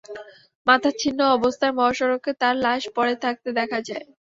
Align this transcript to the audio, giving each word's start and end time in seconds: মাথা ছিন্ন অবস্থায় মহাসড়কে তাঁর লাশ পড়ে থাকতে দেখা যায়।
মাথা 0.67 0.89
ছিন্ন 1.01 1.19
অবস্থায় 1.37 1.73
মহাসড়কে 1.77 2.31
তাঁর 2.41 2.55
লাশ 2.65 2.83
পড়ে 2.95 3.15
থাকতে 3.23 3.49
দেখা 3.59 3.79
যায়। 3.87 4.05